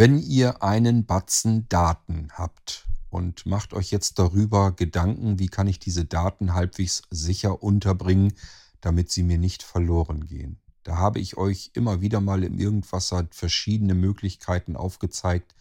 [0.00, 5.78] Wenn ihr einen Batzen Daten habt und macht euch jetzt darüber Gedanken, wie kann ich
[5.78, 8.32] diese Daten halbwegs sicher unterbringen,
[8.80, 10.58] damit sie mir nicht verloren gehen.
[10.84, 15.54] Da habe ich euch immer wieder mal im Irgendwasser verschiedene Möglichkeiten aufgezeigt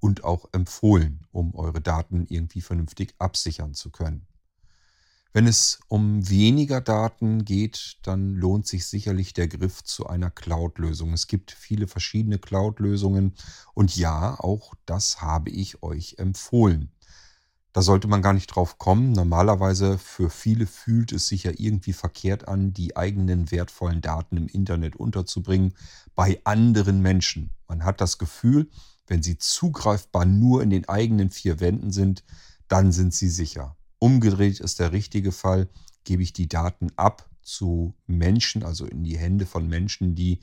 [0.00, 4.26] und auch empfohlen, um eure Daten irgendwie vernünftig absichern zu können.
[5.36, 11.12] Wenn es um weniger Daten geht, dann lohnt sich sicherlich der Griff zu einer Cloud-Lösung.
[11.12, 13.34] Es gibt viele verschiedene Cloud-Lösungen
[13.74, 16.92] und ja, auch das habe ich euch empfohlen.
[17.72, 19.10] Da sollte man gar nicht drauf kommen.
[19.10, 24.46] Normalerweise für viele fühlt es sich ja irgendwie verkehrt an, die eigenen wertvollen Daten im
[24.46, 25.74] Internet unterzubringen
[26.14, 27.50] bei anderen Menschen.
[27.66, 28.70] Man hat das Gefühl,
[29.08, 32.22] wenn sie zugreifbar nur in den eigenen vier Wänden sind,
[32.68, 33.76] dann sind sie sicher.
[34.04, 35.68] Umgedreht ist der richtige Fall,
[36.04, 40.40] gebe ich die Daten ab zu Menschen, also in die Hände von Menschen, die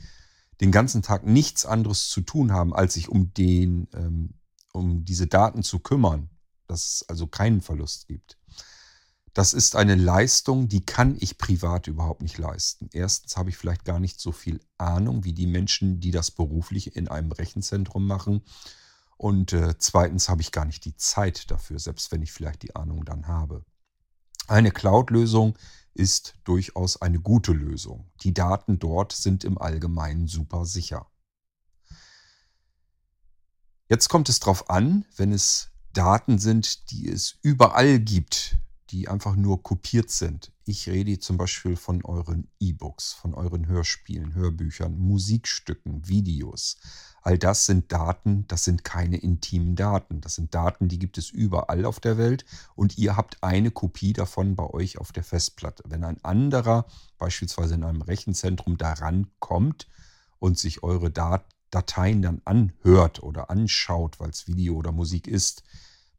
[0.60, 4.34] den ganzen Tag nichts anderes zu tun haben, als sich um, den, ähm,
[4.74, 6.30] um diese Daten zu kümmern
[6.72, 8.38] dass es also keinen Verlust gibt.
[9.34, 12.90] Das ist eine Leistung, die kann ich privat überhaupt nicht leisten.
[12.92, 16.96] Erstens habe ich vielleicht gar nicht so viel Ahnung wie die Menschen, die das beruflich
[16.96, 18.42] in einem Rechenzentrum machen.
[19.22, 22.76] Und äh, zweitens habe ich gar nicht die Zeit dafür, selbst wenn ich vielleicht die
[22.76, 23.64] Ahnung dann habe.
[24.48, 25.56] Eine Cloud-Lösung
[25.94, 28.10] ist durchaus eine gute Lösung.
[28.24, 31.06] Die Daten dort sind im Allgemeinen super sicher.
[33.90, 38.58] Jetzt kommt es darauf an, wenn es Daten sind, die es überall gibt,
[38.92, 40.52] die einfach nur kopiert sind.
[40.66, 46.78] Ich rede zum Beispiel von euren E-Books, von euren Hörspielen, Hörbüchern, Musikstücken, Videos.
[47.22, 50.22] All das sind Daten, das sind keine intimen Daten.
[50.22, 54.12] Das sind Daten, die gibt es überall auf der Welt und ihr habt eine Kopie
[54.12, 55.84] davon bei euch auf der Festplatte.
[55.88, 56.86] Wenn ein anderer
[57.18, 59.88] beispielsweise in einem Rechenzentrum daran kommt
[60.40, 65.64] und sich eure Dateien dann anhört oder anschaut, weil es Video oder Musik ist,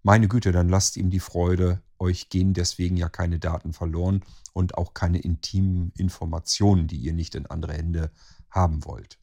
[0.04, 1.80] meine Güte, dann lasst ihm die Freude.
[2.02, 7.36] Euch gehen deswegen ja keine Daten verloren und auch keine intimen Informationen, die ihr nicht
[7.36, 8.10] in andere Hände
[8.50, 9.18] haben wollt.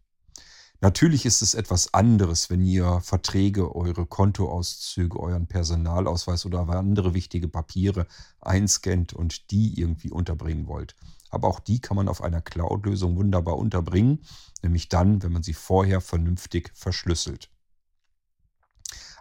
[0.79, 7.49] Natürlich ist es etwas anderes, wenn ihr Verträge, eure Kontoauszüge, euren Personalausweis oder andere wichtige
[7.49, 8.07] Papiere
[8.39, 10.95] einscannt und die irgendwie unterbringen wollt.
[11.29, 14.23] Aber auch die kann man auf einer Cloud-Lösung wunderbar unterbringen,
[14.63, 17.49] nämlich dann, wenn man sie vorher vernünftig verschlüsselt.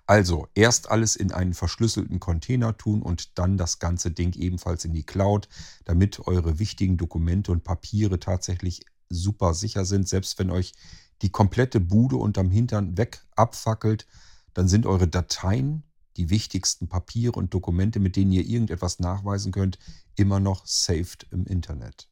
[0.08, 4.94] Also erst alles in einen verschlüsselten Container tun und dann das ganze Ding ebenfalls in
[4.94, 5.50] die Cloud,
[5.84, 10.08] damit eure wichtigen Dokumente und Papiere tatsächlich super sicher sind.
[10.08, 10.72] Selbst wenn euch
[11.20, 14.06] die komplette Bude unterm Hintern weg abfackelt,
[14.54, 15.82] dann sind eure Dateien,
[16.16, 19.78] die wichtigsten Papiere und Dokumente, mit denen ihr irgendetwas nachweisen könnt,
[20.16, 22.08] immer noch saved im Internet.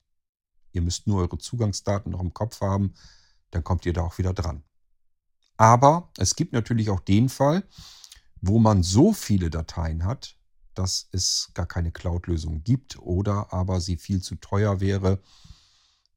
[0.73, 2.93] Ihr müsst nur eure Zugangsdaten noch im Kopf haben,
[3.53, 4.65] dann kommt ihr da auch wieder dran.
[5.57, 7.65] Aber es gibt natürlich auch den Fall,
[8.41, 10.37] wo man so viele Dateien hat,
[10.75, 15.21] dass es gar keine Cloud-Lösung gibt oder aber sie viel zu teuer wäre.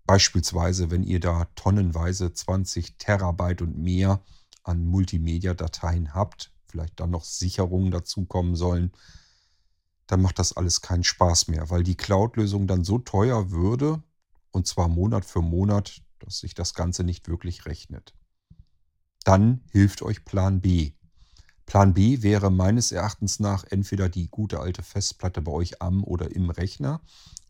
[0.06, 4.22] Beispielsweise, wenn ihr da tonnenweise 20 Terabyte und mehr
[4.64, 8.92] an Multimedia-Dateien habt, vielleicht dann noch Sicherungen dazukommen sollen,
[10.08, 14.04] dann macht das alles keinen Spaß mehr, weil die Cloud-Lösung dann so teuer würde,
[14.52, 18.14] und zwar Monat für Monat, dass sich das Ganze nicht wirklich rechnet
[19.24, 20.94] dann hilft euch Plan B.
[21.66, 26.36] Plan B wäre meines Erachtens nach entweder die gute alte Festplatte bei euch am oder
[26.36, 27.02] im Rechner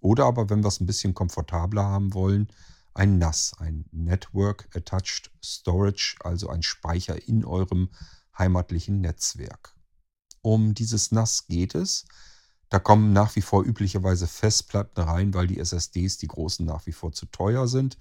[0.01, 2.47] oder aber, wenn wir es ein bisschen komfortabler haben wollen,
[2.93, 7.89] ein NAS, ein Network Attached Storage, also ein Speicher in eurem
[8.37, 9.75] heimatlichen Netzwerk.
[10.41, 12.05] Um dieses NAS geht es.
[12.69, 16.91] Da kommen nach wie vor üblicherweise Festplatten rein, weil die SSDs, die großen, nach wie
[16.91, 17.97] vor zu teuer sind.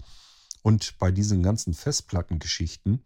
[0.63, 3.03] Und bei diesen ganzen Festplattengeschichten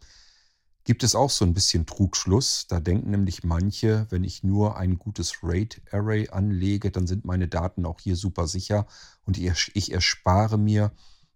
[0.84, 2.66] gibt es auch so ein bisschen Trugschluss.
[2.68, 7.86] Da denken nämlich manche, wenn ich nur ein gutes RAID-Array anlege, dann sind meine Daten
[7.86, 8.86] auch hier super sicher
[9.24, 10.92] und ich erspare mir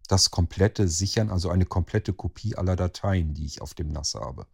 [0.09, 4.47] das komplette Sichern, also eine komplette Kopie aller Dateien, die ich auf dem NAS habe.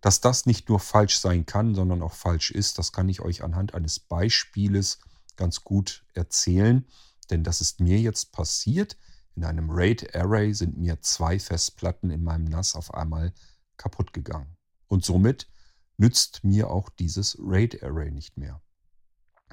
[0.00, 3.42] Dass das nicht nur falsch sein kann, sondern auch falsch ist, das kann ich euch
[3.42, 4.98] anhand eines Beispieles
[5.36, 6.86] ganz gut erzählen,
[7.30, 8.96] denn das ist mir jetzt passiert.
[9.34, 13.32] In einem RAID-Array sind mir zwei Festplatten in meinem NAS auf einmal
[13.76, 14.56] kaputt gegangen.
[14.88, 15.48] Und somit
[15.96, 18.60] nützt mir auch dieses RAID Array nicht mehr.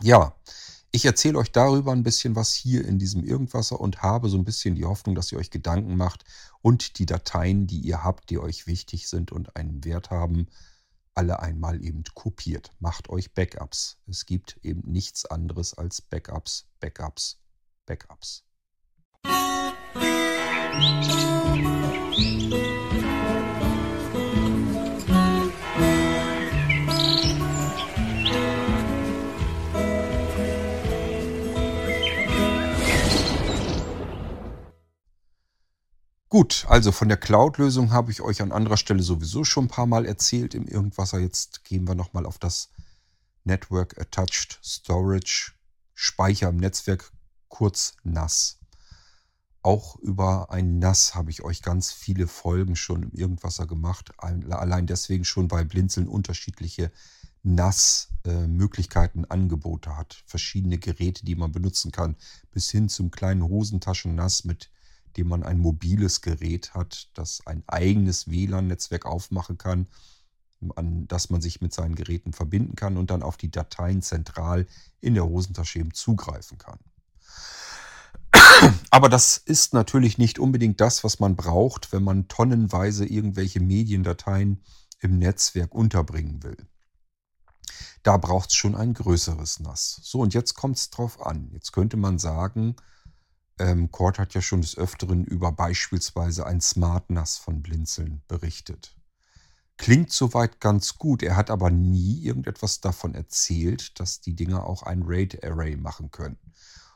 [0.02, 0.36] Ja,
[0.92, 4.44] ich erzähle euch darüber ein bisschen was hier in diesem Irgendwasser und habe so ein
[4.44, 6.26] bisschen die Hoffnung, dass ihr euch Gedanken macht
[6.62, 10.48] und die Dateien, die ihr habt, die euch wichtig sind und einen Wert haben,
[11.14, 12.74] alle einmal eben kopiert.
[12.80, 14.00] Macht euch Backups.
[14.08, 17.40] Es gibt eben nichts anderes als Backups, Backups,
[17.86, 18.44] Backups.
[20.74, 21.22] Musik
[36.32, 39.86] Gut, also von der Cloud-Lösung habe ich euch an anderer Stelle sowieso schon ein paar
[39.86, 41.20] Mal erzählt im Irgendwasser.
[41.20, 42.70] Jetzt gehen wir nochmal auf das
[43.44, 45.52] Network Attached Storage
[45.94, 47.12] Speicher im Netzwerk,
[47.50, 48.60] kurz NAS.
[49.62, 54.14] Auch über ein NAS habe ich euch ganz viele Folgen schon im Irgendwasser gemacht.
[54.18, 56.94] Allein deswegen schon, weil Blinzeln unterschiedliche
[57.44, 60.24] NAS-Möglichkeiten, Angebote hat.
[60.28, 62.16] Verschiedene Geräte, die man benutzen kann,
[62.52, 64.72] bis hin zum kleinen Hosentaschen-NAS, mit
[65.18, 69.88] dem man ein mobiles Gerät hat, das ein eigenes WLAN-Netzwerk aufmachen kann,
[70.76, 74.68] an das man sich mit seinen Geräten verbinden kann und dann auf die Dateien zentral
[75.00, 76.80] in der Hosentasche eben zugreifen kann.
[78.90, 84.62] Aber das ist natürlich nicht unbedingt das, was man braucht, wenn man tonnenweise irgendwelche Mediendateien
[85.00, 86.58] im Netzwerk unterbringen will.
[88.04, 90.00] Da braucht es schon ein größeres NAS.
[90.04, 91.50] So, und jetzt kommt es drauf an.
[91.54, 92.76] Jetzt könnte man sagen,
[93.62, 98.96] ähm, Cord hat ja schon des Öfteren über beispielsweise ein Smart NAS von Blinzeln berichtet.
[99.78, 101.24] Klingt soweit ganz gut.
[101.24, 106.12] Er hat aber nie irgendetwas davon erzählt, dass die Dinger auch ein RAID Array machen
[106.12, 106.38] können.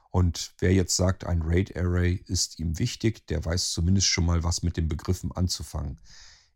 [0.10, 4.44] Und wer jetzt sagt, ein RAID Array ist ihm wichtig, der weiß zumindest schon mal
[4.44, 6.00] was mit den Begriffen anzufangen.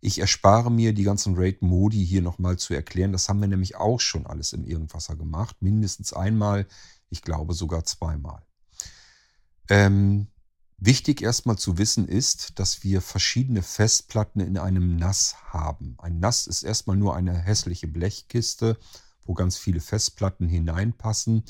[0.01, 3.11] Ich erspare mir die ganzen RAID-Modi hier nochmal zu erklären.
[3.11, 5.57] Das haben wir nämlich auch schon alles im Irgendwasser gemacht.
[5.61, 6.67] Mindestens einmal,
[7.09, 8.41] ich glaube sogar zweimal.
[9.69, 10.27] Ähm,
[10.77, 15.95] wichtig erstmal zu wissen ist, dass wir verschiedene Festplatten in einem NAS haben.
[15.99, 18.77] Ein NAS ist erstmal nur eine hässliche Blechkiste,
[19.25, 21.43] wo ganz viele Festplatten hineinpassen.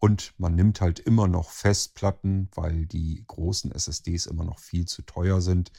[0.00, 5.02] Und man nimmt halt immer noch Festplatten, weil die großen SSDs immer noch viel zu
[5.02, 5.72] teuer sind.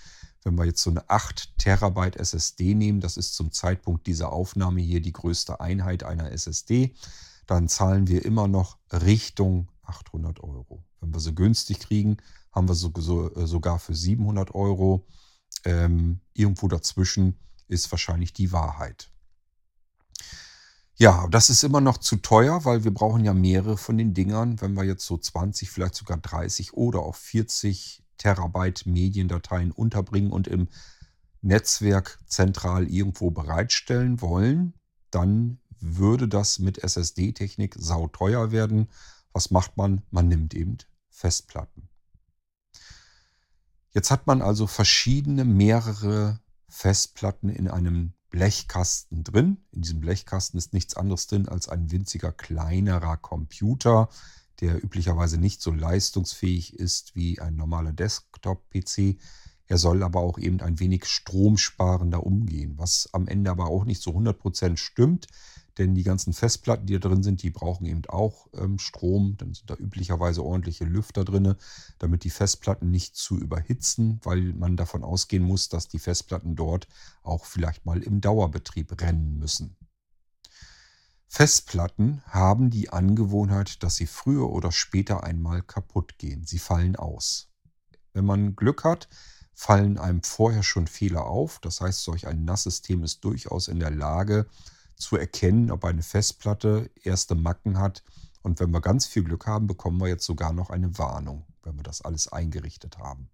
[0.43, 4.81] Wenn wir jetzt so eine 8 Terabyte SSD nehmen, das ist zum Zeitpunkt dieser Aufnahme
[4.81, 6.93] hier die größte Einheit einer SSD,
[7.47, 10.85] dann zahlen wir immer noch Richtung 800 Euro.
[11.01, 12.17] Wenn wir sie günstig kriegen,
[12.51, 12.91] haben wir so,
[13.35, 15.05] äh, sogar für 700 Euro.
[15.65, 19.11] Ähm, irgendwo dazwischen ist wahrscheinlich die Wahrheit.
[20.95, 24.59] Ja, das ist immer noch zu teuer, weil wir brauchen ja mehrere von den Dingern.
[24.61, 30.47] Wenn wir jetzt so 20, vielleicht sogar 30 oder auch 40 Terabyte Mediendateien unterbringen und
[30.47, 30.67] im
[31.41, 34.73] Netzwerk zentral irgendwo bereitstellen wollen,
[35.09, 38.89] dann würde das mit SSD-Technik sauteuer werden.
[39.33, 40.01] Was macht man?
[40.11, 40.77] Man nimmt eben
[41.09, 41.89] Festplatten.
[43.91, 49.57] Jetzt hat man also verschiedene, mehrere Festplatten in einem Blechkasten drin.
[49.71, 54.09] In diesem Blechkasten ist nichts anderes drin als ein winziger kleinerer Computer,
[54.61, 59.17] der üblicherweise nicht so leistungsfähig ist wie ein normaler Desktop-PC.
[59.65, 64.01] Er soll aber auch eben ein wenig stromsparender umgehen, was am Ende aber auch nicht
[64.01, 65.27] zu 100% stimmt,
[65.79, 69.37] denn die ganzen Festplatten, die da drin sind, die brauchen eben auch ähm, Strom.
[69.37, 71.55] Dann sind da üblicherweise ordentliche Lüfter drin,
[71.97, 76.87] damit die Festplatten nicht zu überhitzen, weil man davon ausgehen muss, dass die Festplatten dort
[77.23, 79.77] auch vielleicht mal im Dauerbetrieb rennen müssen.
[81.27, 86.43] Festplatten haben die Angewohnheit, dass sie früher oder später einmal kaputt gehen.
[86.45, 87.49] Sie fallen aus.
[88.13, 89.07] Wenn man Glück hat,
[89.53, 91.59] fallen einem vorher schon Fehler auf.
[91.59, 94.47] Das heißt, solch ein NAS-System ist durchaus in der Lage
[94.99, 98.03] zu erkennen, ob eine Festplatte erste Macken hat.
[98.41, 101.75] Und wenn wir ganz viel Glück haben, bekommen wir jetzt sogar noch eine Warnung, wenn
[101.75, 103.29] wir das alles eingerichtet haben.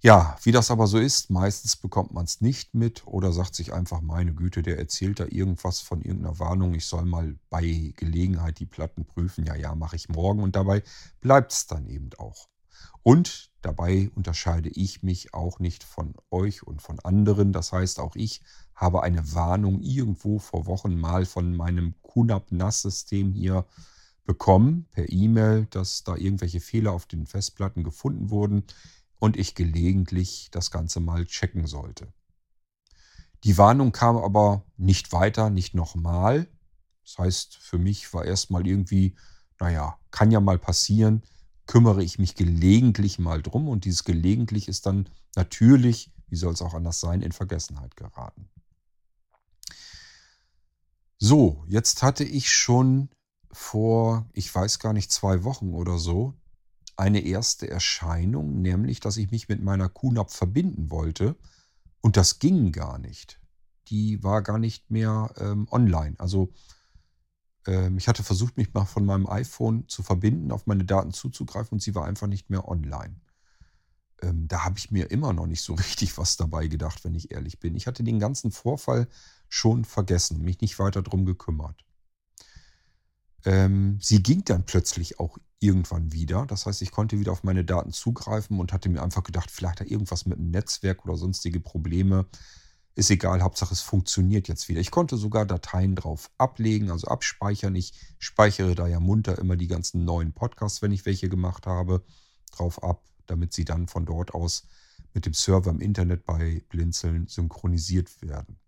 [0.00, 3.72] Ja, wie das aber so ist, meistens bekommt man es nicht mit oder sagt sich
[3.72, 8.58] einfach, meine Güte, der erzählt da irgendwas von irgendeiner Warnung, ich soll mal bei Gelegenheit
[8.60, 9.44] die Platten prüfen.
[9.44, 10.82] Ja, ja, mache ich morgen und dabei
[11.20, 12.46] bleibt es dann eben auch.
[13.02, 17.52] Und dabei unterscheide ich mich auch nicht von euch und von anderen.
[17.52, 18.40] Das heißt, auch ich
[18.74, 23.66] habe eine Warnung irgendwo vor Wochen mal von meinem QNAP NAS-System hier
[24.24, 28.62] bekommen per E-Mail, dass da irgendwelche Fehler auf den Festplatten gefunden wurden
[29.18, 32.12] und ich gelegentlich das Ganze mal checken sollte.
[33.42, 36.48] Die Warnung kam aber nicht weiter, nicht nochmal.
[37.04, 39.16] Das heißt, für mich war erstmal irgendwie,
[39.58, 41.22] naja, kann ja mal passieren,
[41.66, 46.62] kümmere ich mich gelegentlich mal drum und dieses gelegentlich ist dann natürlich, wie soll es
[46.62, 48.48] auch anders sein, in Vergessenheit geraten.
[51.18, 53.08] So, jetzt hatte ich schon
[53.50, 56.34] vor, ich weiß gar nicht, zwei Wochen oder so,
[56.96, 61.36] eine erste Erscheinung, nämlich, dass ich mich mit meiner QNAP verbinden wollte
[62.00, 63.40] und das ging gar nicht.
[63.88, 66.16] Die war gar nicht mehr ähm, online.
[66.18, 66.52] Also
[67.66, 71.82] ich hatte versucht, mich mal von meinem iPhone zu verbinden, auf meine Daten zuzugreifen und
[71.82, 73.16] sie war einfach nicht mehr online.
[74.22, 77.32] Ähm, da habe ich mir immer noch nicht so richtig was dabei gedacht, wenn ich
[77.32, 77.74] ehrlich bin.
[77.74, 79.08] Ich hatte den ganzen Vorfall
[79.48, 81.84] schon vergessen, mich nicht weiter darum gekümmert.
[83.44, 86.46] Ähm, sie ging dann plötzlich auch irgendwann wieder.
[86.46, 89.80] Das heißt, ich konnte wieder auf meine Daten zugreifen und hatte mir einfach gedacht, vielleicht
[89.80, 92.26] hat irgendwas mit dem Netzwerk oder sonstige Probleme.
[92.96, 94.80] Ist egal, Hauptsache es funktioniert jetzt wieder.
[94.80, 97.74] Ich konnte sogar Dateien drauf ablegen, also abspeichern.
[97.74, 102.02] Ich speichere da ja munter immer die ganzen neuen Podcasts, wenn ich welche gemacht habe,
[102.52, 104.66] drauf ab, damit sie dann von dort aus
[105.12, 108.58] mit dem Server im Internet bei Blinzeln synchronisiert werden.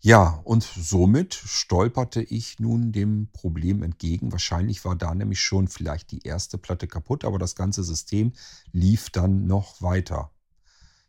[0.00, 4.30] Ja, und somit stolperte ich nun dem Problem entgegen.
[4.30, 8.34] Wahrscheinlich war da nämlich schon vielleicht die erste Platte kaputt, aber das ganze System
[8.72, 10.30] lief dann noch weiter.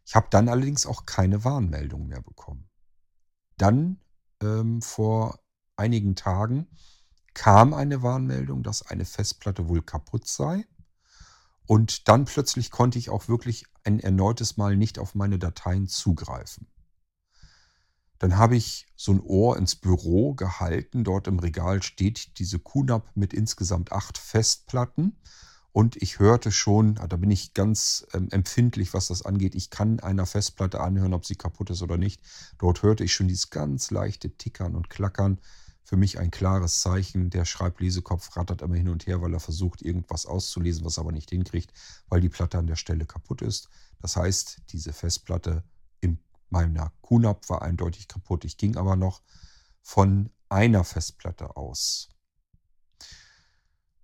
[0.07, 2.69] Ich habe dann allerdings auch keine Warnmeldung mehr bekommen.
[3.57, 3.99] Dann
[4.41, 5.37] ähm, vor
[5.75, 6.67] einigen Tagen
[7.33, 10.65] kam eine Warnmeldung, dass eine Festplatte wohl kaputt sei.
[11.65, 16.71] Und dann plötzlich konnte ich auch wirklich ein erneutes Mal nicht auf meine Dateien zugreifen.
[18.17, 21.03] Dann habe ich so ein Ohr ins Büro gehalten.
[21.03, 25.19] Dort im Regal steht diese QNAP mit insgesamt acht Festplatten.
[25.77, 29.53] Und ich hörte schon, ah, da bin ich ganz ähm, empfindlich, was das angeht.
[29.53, 32.19] Ich kann einer Festplatte anhören, ob sie kaputt ist oder nicht.
[32.57, 35.39] Dort hörte ich schon dieses ganz leichte Tickern und Klackern.
[35.83, 37.29] Für mich ein klares Zeichen.
[37.29, 41.11] Der Schreiblesekopf rattert immer hin und her, weil er versucht, irgendwas auszulesen, was er aber
[41.11, 41.71] nicht hinkriegt,
[42.09, 43.69] weil die Platte an der Stelle kaputt ist.
[44.01, 45.63] Das heißt, diese Festplatte
[46.01, 46.17] in
[46.49, 48.45] meiner QNAP war eindeutig kaputt.
[48.45, 49.21] Ich ging aber noch
[49.83, 52.09] von einer Festplatte aus.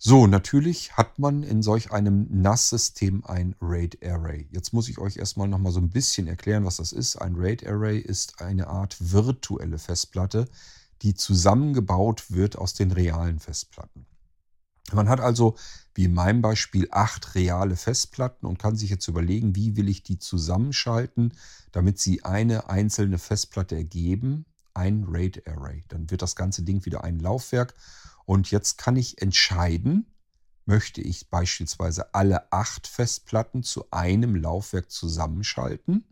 [0.06, 4.50] So, natürlich hat man in solch einem NAS-System ein RAID Array.
[4.52, 7.16] Jetzt muss ich euch erstmal nochmal so ein bisschen erklären, was das ist.
[7.16, 10.50] Ein RAID Array ist eine Art virtuelle Festplatte,
[11.04, 14.06] die zusammengebaut wird aus den realen Festplatten.
[14.92, 15.56] Man hat also,
[15.96, 20.04] wie in meinem Beispiel, acht reale Festplatten und kann sich jetzt überlegen, wie will ich
[20.04, 21.32] die zusammenschalten,
[21.72, 24.44] damit sie eine einzelne Festplatte ergeben.
[24.74, 25.86] Ein RAID Array.
[25.88, 27.74] Dann wird das ganze Ding wieder ein Laufwerk
[28.26, 30.06] und jetzt kann ich entscheiden,
[30.66, 36.06] möchte ich beispielsweise alle acht Festplatten zu einem Laufwerk zusammenschalten.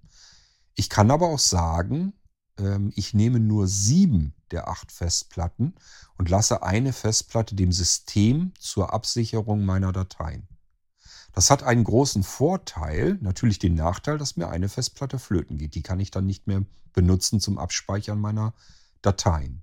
[0.75, 2.13] Ich kann aber auch sagen,
[2.58, 5.75] ähm, ich nehme nur sieben der acht Festplatten
[6.18, 10.48] und lasse eine Festplatte dem System zur Absicherung meiner Dateien.
[11.34, 15.75] Das hat einen großen Vorteil, natürlich den Nachteil, dass mir eine Festplatte flöten geht.
[15.75, 18.53] Die kann ich dann nicht mehr benutzen zum Abspeichern meiner
[19.01, 19.62] Dateien.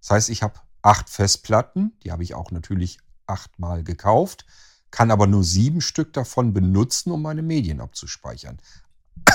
[0.00, 4.46] Das heißt, ich habe acht Festplatten, die habe ich auch natürlich achtmal gekauft,
[4.90, 8.60] kann aber nur sieben Stück davon benutzen, um meine Medien abzuspeichern.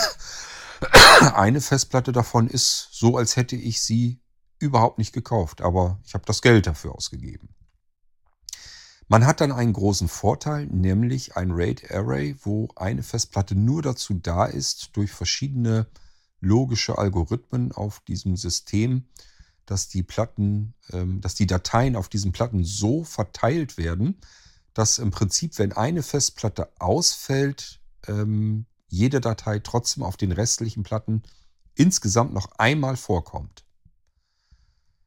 [1.33, 4.19] Eine Festplatte davon ist so, als hätte ich sie
[4.59, 7.49] überhaupt nicht gekauft, aber ich habe das Geld dafür ausgegeben.
[9.07, 14.15] Man hat dann einen großen Vorteil, nämlich ein RAID Array, wo eine Festplatte nur dazu
[14.15, 15.87] da ist, durch verschiedene
[16.39, 19.05] logische Algorithmen auf diesem System
[19.65, 24.19] dass die Platten, ähm, dass die Dateien auf diesen Platten so verteilt werden,
[24.73, 31.23] dass im Prinzip, wenn eine Festplatte ausfällt, ähm, jede Datei trotzdem auf den restlichen Platten
[31.75, 33.65] insgesamt noch einmal vorkommt.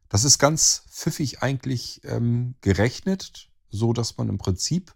[0.08, 4.92] Das ist ganz pfiffig eigentlich ähm, gerechnet, so dass man im Prinzip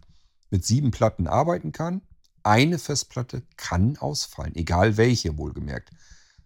[0.49, 2.01] mit sieben Platten arbeiten kann.
[2.41, 5.91] Eine Festplatte kann ausfallen, egal welche wohlgemerkt.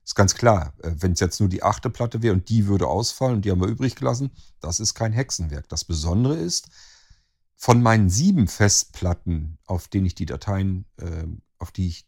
[0.08, 2.88] Ist ganz klar, äh, wenn es jetzt nur die achte Platte wäre und die würde
[2.88, 5.68] ausfallen und die haben wir übrig gelassen, das ist kein Hexenwerk.
[5.68, 6.70] Das Besondere ist,
[7.58, 12.08] von meinen sieben Festplatten, auf denen ich die Dateien, äh, auf die ich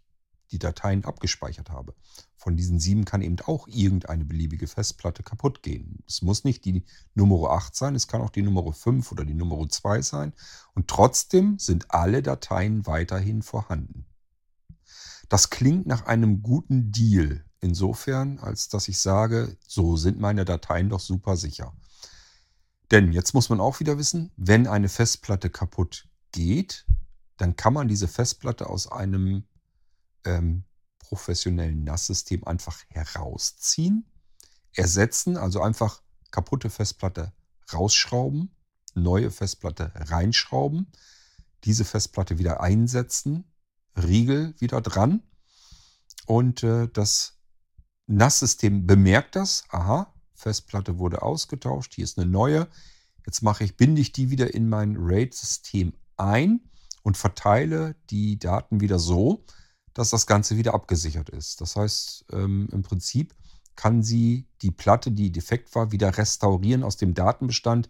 [0.52, 1.94] die Dateien abgespeichert habe,
[2.38, 6.02] von diesen sieben kann eben auch irgendeine beliebige Festplatte kaputt gehen.
[6.08, 9.34] Es muss nicht die Nummer 8 sein, es kann auch die Nummer 5 oder die
[9.34, 10.32] Nummer 2 sein.
[10.74, 14.06] Und trotzdem sind alle Dateien weiterhin vorhanden.
[15.28, 20.90] Das klingt nach einem guten Deal, insofern, als dass ich sage, so sind meine Dateien
[20.90, 21.74] doch super sicher.
[22.92, 26.86] Denn jetzt muss man auch wieder wissen, wenn eine Festplatte kaputt geht,
[27.38, 29.46] dann kann man diese Festplatte aus einem
[30.26, 30.64] ähm,
[30.98, 34.06] professionellen NAS-System einfach herausziehen,
[34.74, 36.02] ersetzen, also einfach
[36.32, 37.34] kaputte Festplatte
[37.74, 38.56] rausschrauben,
[38.96, 40.92] neue Festplatte reinschrauben,
[41.64, 43.52] diese Festplatte wieder einsetzen,
[43.96, 45.24] Riegel wieder dran
[46.26, 47.39] und äh, das
[48.10, 49.64] NAS-System bemerkt das.
[49.70, 52.68] Aha, Festplatte wurde ausgetauscht, hier ist eine neue.
[53.26, 56.62] Jetzt mache ich, binde ich die wieder in mein RAID-System ein
[57.04, 59.46] und verteile die Daten wieder so,
[59.94, 61.62] dass das Ganze wieder abgesichert ist.
[61.62, 63.36] Das heißt, ähm, im Prinzip
[63.76, 67.90] kann sie die Platte, die defekt war, wieder restaurieren aus dem Datenbestand,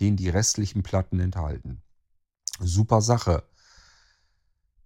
[0.00, 1.82] den die restlichen Platten enthalten.
[2.58, 3.44] Super Sache.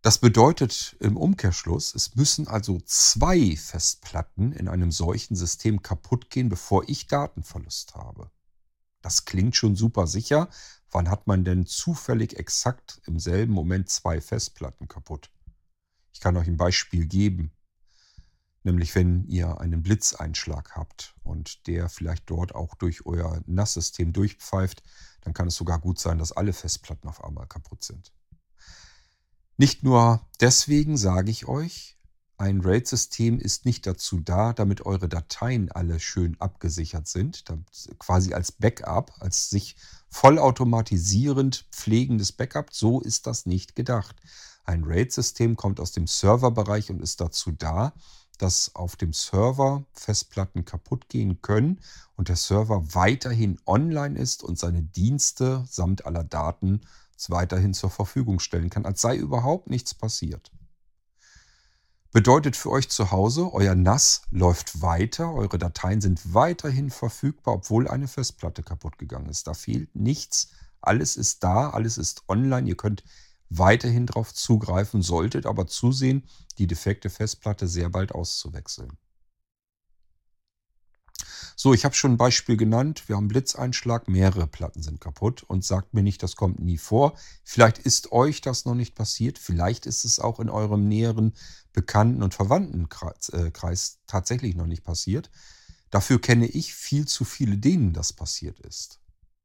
[0.04, 6.50] Das bedeutet im Umkehrschluss, es müssen also zwei Festplatten in einem solchen System kaputt gehen,
[6.50, 8.30] bevor ich Datenverlust habe.
[9.00, 10.50] Das klingt schon super sicher.
[10.90, 15.30] Wann hat man denn zufällig exakt im selben Moment zwei Festplatten kaputt?
[16.12, 17.50] Ich kann euch ein Beispiel geben.
[18.62, 24.82] Nämlich wenn ihr einen Blitzeinschlag habt und der vielleicht dort auch durch euer NAS-System durchpfeift,
[25.23, 28.12] dann kann es sogar gut sein, dass alle Festplatten auf einmal kaputt sind.
[29.56, 31.96] Nicht nur deswegen sage ich euch,
[32.37, 37.44] ein RAID-System ist nicht dazu da, damit eure Dateien alle schön abgesichert sind,
[38.00, 39.76] quasi als Backup, als sich
[40.08, 42.75] vollautomatisierend pflegendes Backup.
[42.75, 44.16] So ist das nicht gedacht.
[44.64, 47.92] Ein RAID-System kommt aus dem Serverbereich und ist dazu da,
[48.38, 51.80] dass auf dem Server Festplatten kaputt gehen können
[52.16, 56.80] und der Server weiterhin online ist und seine Dienste samt aller Daten
[57.28, 60.50] weiterhin zur Verfügung stellen kann, als sei überhaupt nichts passiert.
[62.12, 67.88] Bedeutet für euch zu Hause, euer NAS läuft weiter, eure Dateien sind weiterhin verfügbar, obwohl
[67.88, 69.49] eine Festplatte kaputt gegangen ist.
[69.49, 73.02] Da fehlt nichts, alles ist da, alles ist online, ihr könnt
[73.50, 76.23] weiterhin darauf zugreifen, solltet aber zusehen,
[76.59, 78.97] die defekte Festplatte sehr bald auszuwechseln.
[81.56, 83.04] So, ich habe schon ein Beispiel genannt.
[83.06, 87.14] Wir haben Blitzeinschlag, mehrere Platten sind kaputt und sagt mir nicht, das kommt nie vor.
[87.44, 89.38] Vielleicht ist euch das noch nicht passiert.
[89.38, 91.32] Vielleicht ist es auch in eurem näheren
[91.73, 93.50] Bekannten- und Verwandtenkreis äh,
[94.06, 95.30] tatsächlich noch nicht passiert.
[95.90, 99.00] Dafür kenne ich viel zu viele, denen das passiert ist.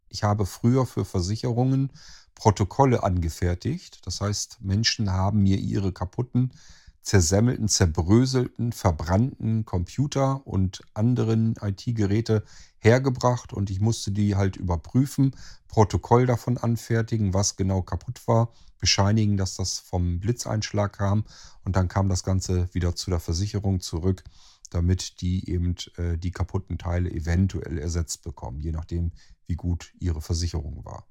[0.10, 1.92] Ich habe früher für Versicherungen
[2.34, 4.00] Protokolle angefertigt.
[4.08, 6.54] Das heißt, Menschen haben mir ihre kaputten,
[7.10, 12.44] zersemmelten, zerbröselten, verbrannten Computer und anderen IT-Geräte
[12.78, 15.36] hergebracht und ich musste die halt überprüfen,
[15.68, 21.26] Protokoll davon anfertigen, was genau kaputt war, bescheinigen, dass das vom Blitzeinschlag kam
[21.64, 24.24] und dann kam das Ganze wieder zu der Versicherung zurück,
[24.70, 29.14] damit die eben äh, die kaputten Teile eventuell ersetzt bekommen, je nachdem,
[29.48, 31.08] wie gut ihre Versicherung war.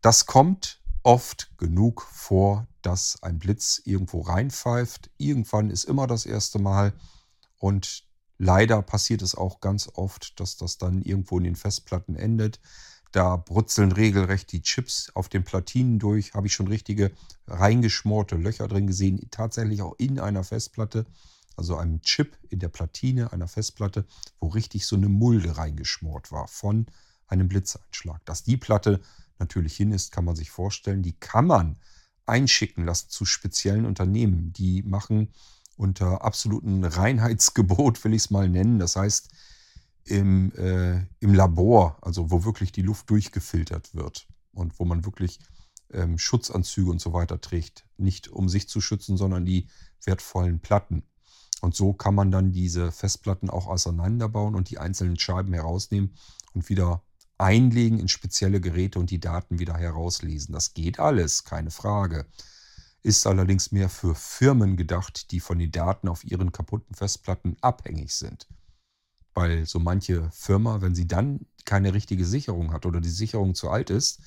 [0.00, 5.10] Das kommt oft genug vor, dass ein Blitz irgendwo reinpfeift.
[5.18, 6.94] Irgendwann ist immer das erste Mal
[7.58, 8.04] und
[8.38, 12.60] leider passiert es auch ganz oft, dass das dann irgendwo in den Festplatten endet.
[13.12, 16.32] Da brutzeln regelrecht die Chips auf den Platinen durch.
[16.32, 17.12] Habe ich schon richtige
[17.46, 19.20] reingeschmorte Löcher drin gesehen.
[19.30, 21.04] Tatsächlich auch in einer Festplatte,
[21.56, 24.06] also einem Chip in der Platine einer Festplatte,
[24.40, 26.86] wo richtig so eine Mulde reingeschmort war von
[27.26, 28.24] einem Blitzeinschlag.
[28.24, 29.02] Dass die Platte
[29.38, 31.02] natürlich hin ist, kann man sich vorstellen.
[31.02, 31.76] Die kann man
[32.28, 34.52] einschicken lassen zu speziellen Unternehmen.
[34.52, 35.32] Die machen
[35.76, 38.78] unter absolutem Reinheitsgebot, will ich es mal nennen.
[38.78, 39.30] Das heißt,
[40.04, 45.38] im, äh, im Labor, also wo wirklich die Luft durchgefiltert wird und wo man wirklich
[45.92, 47.84] ähm, Schutzanzüge und so weiter trägt.
[47.96, 49.68] Nicht um sich zu schützen, sondern die
[50.04, 51.02] wertvollen Platten.
[51.60, 56.14] Und so kann man dann diese Festplatten auch auseinanderbauen und die einzelnen Scheiben herausnehmen
[56.54, 57.02] und wieder
[57.38, 60.52] einlegen in spezielle Geräte und die Daten wieder herauslesen.
[60.52, 62.26] Das geht alles, keine Frage.
[63.02, 68.12] Ist allerdings mehr für Firmen gedacht, die von den Daten auf ihren kaputten Festplatten abhängig
[68.12, 68.48] sind.
[69.34, 73.70] Weil so manche Firma, wenn sie dann keine richtige Sicherung hat oder die Sicherung zu
[73.70, 74.20] alt ist,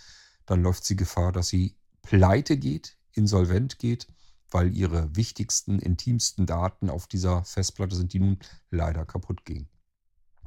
[0.46, 4.08] dann läuft sie Gefahr, dass sie pleite geht, insolvent geht,
[4.50, 9.70] weil ihre wichtigsten, intimsten Daten auf dieser Festplatte sind, die nun leider kaputt gehen.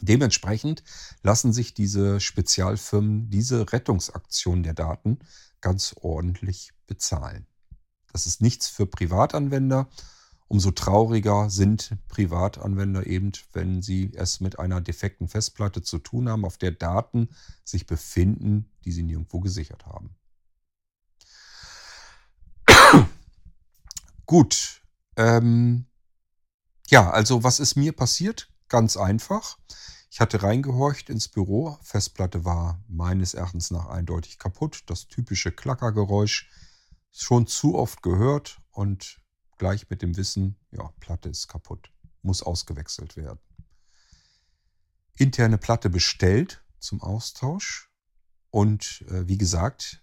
[0.00, 0.82] Dementsprechend
[1.22, 5.18] lassen sich diese Spezialfirmen diese Rettungsaktion der Daten
[5.60, 7.46] ganz ordentlich bezahlen.
[8.12, 9.88] Das ist nichts für Privatanwender.
[10.46, 16.44] Umso trauriger sind Privatanwender eben, wenn sie es mit einer defekten Festplatte zu tun haben,
[16.44, 17.28] auf der Daten
[17.64, 20.14] sich befinden, die sie nirgendwo gesichert haben.
[24.26, 24.82] Gut.
[25.16, 25.86] Ähm,
[26.88, 28.48] ja, also was ist mir passiert?
[28.74, 29.56] Ganz einfach.
[30.10, 31.78] Ich hatte reingehorcht ins Büro.
[31.82, 34.82] Festplatte war meines Erachtens nach eindeutig kaputt.
[34.86, 36.50] Das typische Klackergeräusch
[37.12, 39.20] schon zu oft gehört und
[39.58, 43.38] gleich mit dem Wissen, ja, Platte ist kaputt, muss ausgewechselt werden.
[45.18, 47.92] Interne Platte bestellt zum Austausch
[48.50, 50.02] und äh, wie gesagt,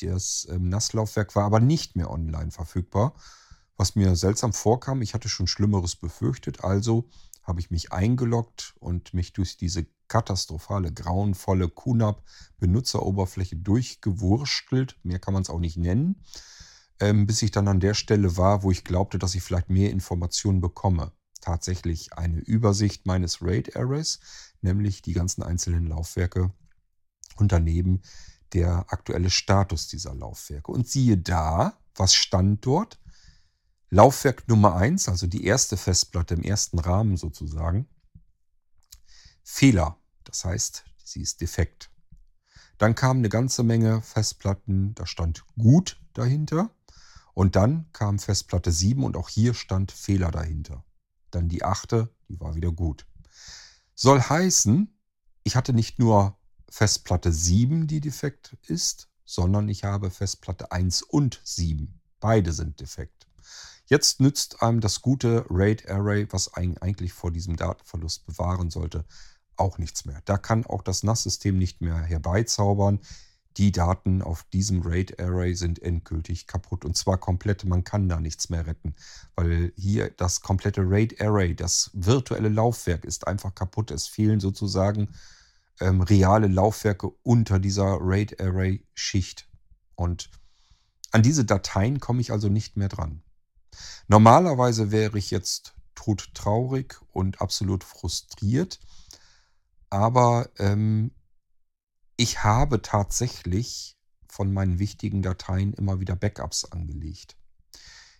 [0.00, 3.12] das ähm, Nasslaufwerk war aber nicht mehr online verfügbar,
[3.76, 5.02] was mir seltsam vorkam.
[5.02, 7.10] Ich hatte schon Schlimmeres befürchtet, also
[7.50, 14.98] habe ich mich eingeloggt und mich durch diese katastrophale, grauenvolle QNAP-Benutzeroberfläche durchgewurstelt.
[15.02, 16.22] Mehr kann man es auch nicht nennen.
[17.00, 19.90] Ähm, bis ich dann an der Stelle war, wo ich glaubte, dass ich vielleicht mehr
[19.90, 21.12] Informationen bekomme.
[21.40, 24.20] Tatsächlich eine Übersicht meines RAID-Arrays,
[24.60, 26.52] nämlich die ganzen einzelnen Laufwerke
[27.36, 28.02] und daneben
[28.52, 30.70] der aktuelle Status dieser Laufwerke.
[30.70, 33.00] Und siehe da, was stand dort?
[33.92, 37.88] Laufwerk Nummer 1, also die erste Festplatte im ersten Rahmen sozusagen,
[39.42, 39.96] Fehler.
[40.22, 41.90] Das heißt, sie ist defekt.
[42.78, 46.70] Dann kam eine ganze Menge Festplatten, da stand gut dahinter.
[47.34, 50.84] Und dann kam Festplatte 7 und auch hier stand Fehler dahinter.
[51.32, 53.06] Dann die achte, die war wieder gut.
[53.94, 54.96] Soll heißen,
[55.42, 61.40] ich hatte nicht nur Festplatte 7, die defekt ist, sondern ich habe Festplatte 1 und
[61.42, 62.00] 7.
[62.20, 63.19] Beide sind defekt.
[63.90, 69.04] Jetzt nützt einem das gute RAID Array, was eigentlich vor diesem Datenverlust bewahren sollte,
[69.56, 70.22] auch nichts mehr.
[70.26, 73.00] Da kann auch das NAS-System nicht mehr herbeizaubern.
[73.56, 77.64] Die Daten auf diesem RAID Array sind endgültig kaputt und zwar komplett.
[77.64, 78.94] Man kann da nichts mehr retten,
[79.34, 83.90] weil hier das komplette RAID Array, das virtuelle Laufwerk ist einfach kaputt.
[83.90, 85.08] Es fehlen sozusagen
[85.80, 89.48] ähm, reale Laufwerke unter dieser RAID Array Schicht
[89.96, 90.30] und
[91.10, 93.24] an diese Dateien komme ich also nicht mehr dran.
[94.08, 98.80] Normalerweise wäre ich jetzt todtraurig und absolut frustriert,
[99.90, 101.12] aber ähm,
[102.16, 103.96] ich habe tatsächlich
[104.28, 107.36] von meinen wichtigen Dateien immer wieder Backups angelegt.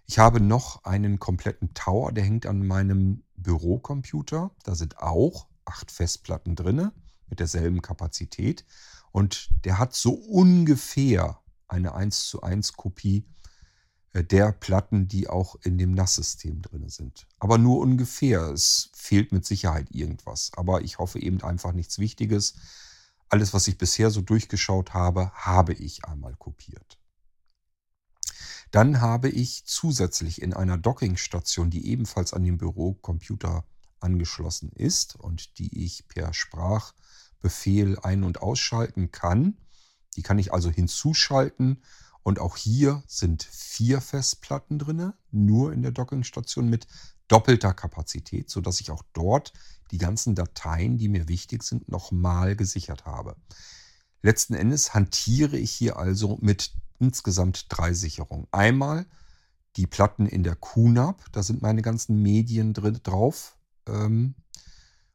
[0.07, 4.51] Ich habe noch einen kompletten Tower, der hängt an meinem Bürocomputer.
[4.65, 6.91] Da sind auch acht Festplatten drin
[7.29, 8.65] mit derselben Kapazität.
[9.13, 13.25] Und der hat so ungefähr eine 1 zu 1 Kopie
[14.13, 17.27] der Platten, die auch in dem NAS-System drin sind.
[17.39, 18.49] Aber nur ungefähr.
[18.49, 20.51] Es fehlt mit Sicherheit irgendwas.
[20.57, 22.55] Aber ich hoffe eben einfach nichts Wichtiges.
[23.29, 26.99] Alles, was ich bisher so durchgeschaut habe, habe ich einmal kopiert.
[28.73, 33.65] Dann habe ich zusätzlich in einer Dockingstation, die ebenfalls an den Bürocomputer
[34.01, 39.57] angeschlossen ist und die ich per Sprachbefehl ein- und ausschalten kann,
[40.17, 41.83] die kann ich also hinzuschalten
[42.23, 46.87] und auch hier sind vier Festplatten drin, nur in der Dockingstation mit
[47.29, 49.53] doppelter Kapazität, sodass ich auch dort
[49.91, 53.37] die ganzen Dateien, die mir wichtig sind, nochmal gesichert habe.
[54.23, 58.47] Letzten Endes hantiere ich hier also mit insgesamt drei Sicherungen.
[58.51, 59.07] Einmal
[59.77, 63.57] die Platten in der QNAP, da sind meine ganzen Medien drin drauf.
[63.87, 64.35] Ähm,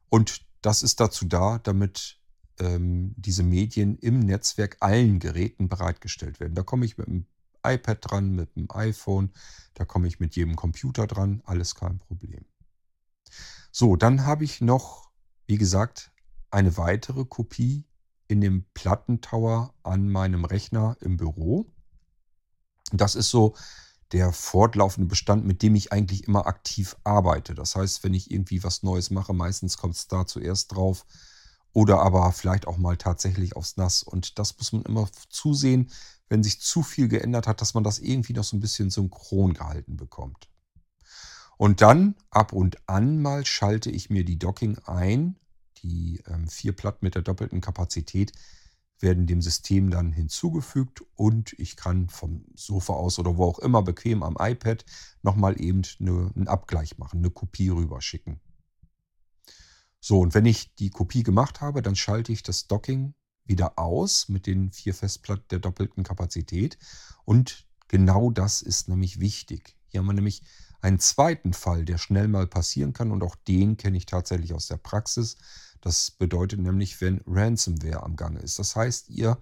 [0.08, 2.15] und das ist dazu da, damit
[2.58, 6.54] diese Medien im Netzwerk allen Geräten bereitgestellt werden.
[6.54, 7.26] Da komme ich mit dem
[7.62, 9.30] iPad dran, mit dem iPhone,
[9.74, 12.44] da komme ich mit jedem Computer dran, alles kein Problem.
[13.72, 15.10] So, dann habe ich noch,
[15.46, 16.12] wie gesagt,
[16.50, 17.84] eine weitere Kopie
[18.28, 21.66] in dem Plattentower an meinem Rechner im Büro.
[22.92, 23.54] Das ist so
[24.12, 27.54] der fortlaufende Bestand, mit dem ich eigentlich immer aktiv arbeite.
[27.54, 31.04] Das heißt, wenn ich irgendwie was Neues mache, meistens kommt es da zuerst drauf,
[31.76, 34.02] oder aber vielleicht auch mal tatsächlich aufs Nass.
[34.02, 35.90] Und das muss man immer zusehen,
[36.30, 39.52] wenn sich zu viel geändert hat, dass man das irgendwie noch so ein bisschen synchron
[39.52, 40.48] gehalten bekommt.
[41.58, 45.36] Und dann ab und an mal schalte ich mir die Docking ein.
[45.82, 48.32] Die ähm, vier Platten mit der doppelten Kapazität
[48.98, 53.82] werden dem System dann hinzugefügt und ich kann vom Sofa aus oder wo auch immer
[53.82, 54.86] bequem am iPad
[55.20, 58.40] nochmal eben eine, einen Abgleich machen, eine Kopie rüberschicken.
[60.00, 64.28] So, und wenn ich die Kopie gemacht habe, dann schalte ich das Docking wieder aus
[64.28, 66.78] mit den vier Festplatten der doppelten Kapazität.
[67.24, 69.76] Und genau das ist nämlich wichtig.
[69.88, 70.42] Hier haben wir nämlich
[70.80, 74.66] einen zweiten Fall, der schnell mal passieren kann und auch den kenne ich tatsächlich aus
[74.68, 75.36] der Praxis.
[75.80, 78.58] Das bedeutet nämlich, wenn Ransomware am Gange ist.
[78.58, 79.38] Das heißt, ihr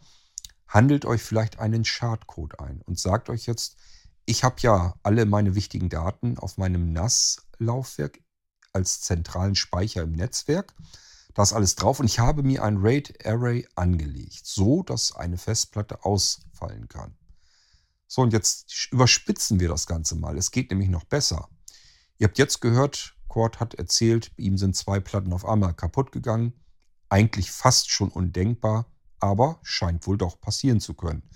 [0.69, 3.77] handelt euch vielleicht einen Schadcode ein und sagt euch jetzt,
[4.27, 8.21] ich habe ja alle meine wichtigen Daten auf meinem NAS-Laufwerk
[8.75, 10.75] als zentralen Speicher im Netzwerk.
[11.33, 15.39] Da ist alles drauf und ich habe mir ein RAID Array angelegt, so dass eine
[15.39, 17.17] Festplatte ausfallen kann.
[18.07, 20.37] So, und jetzt überspitzen wir das Ganze mal.
[20.37, 21.49] Es geht nämlich noch besser.
[22.19, 26.53] Ihr habt jetzt gehört, Cord hat erzählt, ihm sind zwei Platten auf einmal kaputt gegangen.
[27.09, 28.87] Eigentlich fast schon undenkbar,
[29.19, 31.29] aber scheint wohl doch passieren zu können.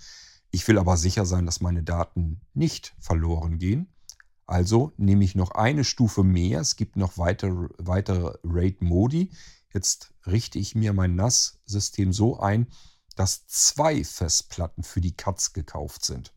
[0.51, 3.93] Ich will aber sicher sein, dass meine Daten nicht verloren gehen.
[4.49, 6.61] Also nehme ich noch eine Stufe mehr.
[6.61, 9.29] Es gibt noch weitere, weitere RAID-Modi.
[9.71, 12.65] Jetzt richte ich mir mein NAS-System so ein,
[13.15, 16.33] dass zwei Festplatten für die Katz gekauft sind.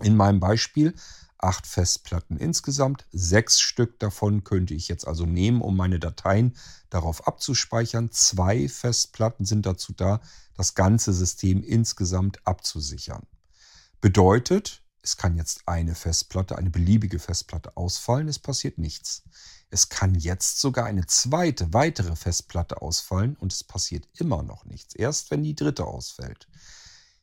[0.00, 0.94] In meinem Beispiel
[1.38, 3.04] acht Festplatten insgesamt.
[3.10, 6.54] Sechs Stück davon könnte ich jetzt also nehmen, um meine Dateien
[6.88, 8.12] darauf abzuspeichern.
[8.12, 10.20] Zwei Festplatten sind dazu da,
[10.54, 13.26] das ganze System insgesamt abzusichern.
[14.00, 19.22] Bedeutet, es kann jetzt eine Festplatte, eine beliebige Festplatte ausfallen, es passiert nichts.
[19.68, 24.94] Es kann jetzt sogar eine zweite, weitere Festplatte ausfallen und es passiert immer noch nichts.
[24.94, 26.48] Erst wenn die dritte ausfällt.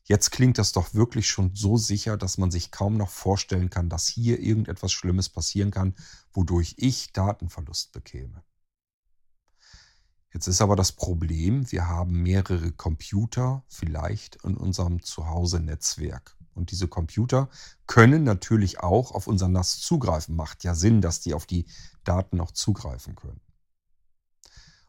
[0.04, 3.90] Jetzt klingt das doch wirklich schon so sicher, dass man sich kaum noch vorstellen kann,
[3.90, 5.96] dass hier irgendetwas Schlimmes passieren kann,
[6.34, 8.44] wodurch ich Datenverlust bekäme.
[10.32, 16.38] Jetzt ist aber das Problem, wir haben mehrere Computer vielleicht in unserem Zuhause-Netzwerk.
[16.54, 17.50] Und diese Computer
[17.88, 20.36] können natürlich auch auf unser NAS zugreifen.
[20.36, 21.66] Macht ja Sinn, dass die auf die
[22.04, 23.42] Daten noch zugreifen können.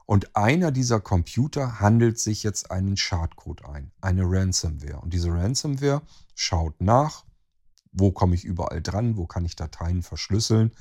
[0.05, 5.01] Und einer dieser Computer handelt sich jetzt einen Schadcode ein, eine Ransomware.
[5.01, 6.03] Und diese Ransomware
[6.35, 7.25] schaut nach,
[7.93, 10.73] wo komme ich überall dran, wo kann ich Dateien verschlüsseln.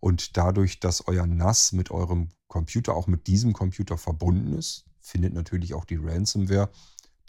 [0.00, 5.32] Und dadurch, dass euer NAS mit eurem Computer auch mit diesem Computer verbunden ist, findet
[5.32, 6.70] natürlich auch die Ransomware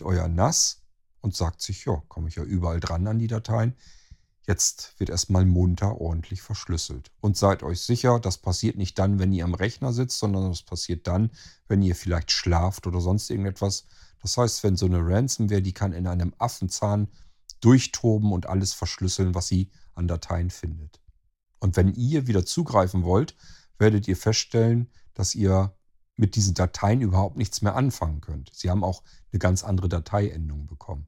[0.02, 0.82] euer NAS
[1.22, 3.76] und sagt sich, ja, komme ich ja überall dran an die Dateien.
[4.48, 7.12] Jetzt wird erstmal munter ordentlich verschlüsselt.
[7.22, 10.64] Und seid euch sicher, das passiert nicht dann, wenn ihr am Rechner sitzt, sondern das
[10.64, 11.30] passiert dann,
[11.68, 13.86] wenn ihr vielleicht schlaft oder sonst irgendetwas.
[14.22, 17.10] Das heißt, wenn so eine Ransomware, die kann in einem Affenzahn
[17.62, 21.00] durchtoben und alles verschlüsseln, was sie an Dateien findet.
[21.60, 23.36] Und wenn ihr wieder zugreifen wollt,
[23.78, 25.76] werdet ihr feststellen, dass ihr
[26.20, 28.52] mit diesen Dateien überhaupt nichts mehr anfangen könnt.
[28.54, 31.08] Sie haben auch eine ganz andere Dateiendung bekommen.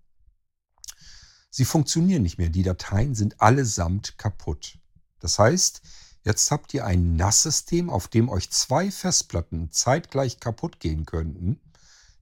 [1.49, 2.49] Sie funktionieren nicht mehr.
[2.49, 4.79] Die Dateien sind allesamt kaputt.
[5.19, 5.81] Das heißt,
[6.23, 11.59] jetzt habt ihr ein NAS-System, auf dem euch zwei Festplatten zeitgleich kaputt gehen könnten.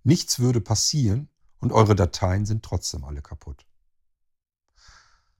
[0.04, 3.68] Nichts würde passieren und eure Dateien sind trotzdem alle kaputt.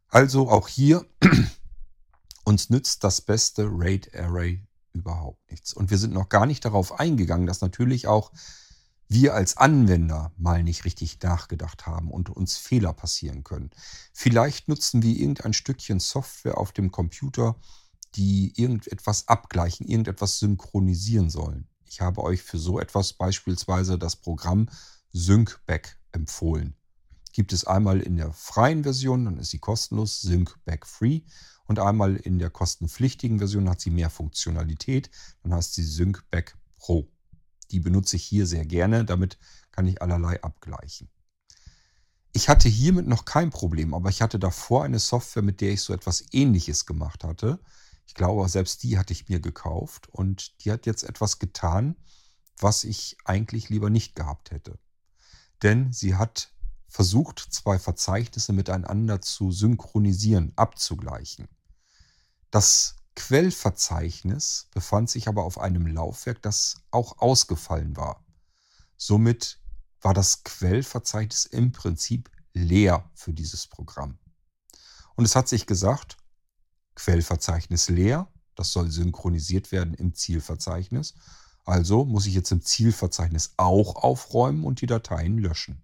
[0.08, 1.04] Also auch hier
[2.44, 5.74] uns nützt das beste RAID Array überhaupt nichts.
[5.74, 8.32] Und wir sind noch gar nicht darauf eingegangen, dass natürlich auch
[9.08, 13.72] wir als Anwender mal nicht richtig nachgedacht haben und uns Fehler passieren können.
[14.14, 17.56] Vielleicht nutzen wir irgendein Stückchen Software auf dem Computer,
[18.16, 21.68] die irgendetwas abgleichen, irgendetwas synchronisieren sollen.
[21.86, 24.70] Ich habe euch für so etwas beispielsweise das Programm
[25.12, 26.76] SyncBack empfohlen.
[27.34, 31.22] Gibt es einmal in der freien Version, dann ist sie kostenlos, SyncBack Free.
[31.70, 35.12] Und einmal in der kostenpflichtigen Version hat sie mehr Funktionalität.
[35.44, 37.08] Dann heißt sie SyncBack Pro.
[37.70, 39.06] Die benutze ich hier sehr gerne.
[39.06, 39.38] Damit
[39.70, 41.10] kann ich allerlei abgleichen.
[42.34, 45.82] Ich hatte hiermit noch kein Problem, aber ich hatte davor eine Software, mit der ich
[45.84, 47.60] so etwas ähnliches gemacht hatte.
[48.08, 51.96] Ich glaube, selbst die hatte ich mir gekauft und die hat jetzt etwas getan,
[52.58, 54.80] was ich eigentlich lieber nicht gehabt hätte.
[55.62, 56.52] Denn sie hat
[56.88, 61.48] versucht, zwei Verzeichnisse miteinander zu synchronisieren, abzugleichen.
[62.52, 68.26] Das Quellverzeichnis befand sich aber auf einem Laufwerk, das auch ausgefallen war.
[68.98, 69.60] Somit
[70.02, 74.18] war das Quellverzeichnis im Prinzip leer für dieses Programm.
[75.16, 76.18] Und es hat sich gesagt,
[76.96, 81.14] Quellverzeichnis leer, das soll synchronisiert werden im Zielverzeichnis.
[81.66, 85.84] Also muss ich jetzt im Zielverzeichnis auch aufräumen und die Dateien löschen.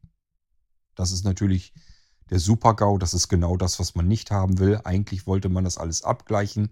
[0.95, 1.73] Das ist natürlich
[2.29, 4.79] der Super-GAU, das ist genau das, was man nicht haben will.
[4.83, 6.69] Eigentlich wollte man das alles abgleichen